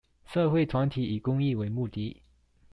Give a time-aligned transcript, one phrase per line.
[0.25, 2.23] 社會團體以公益為目的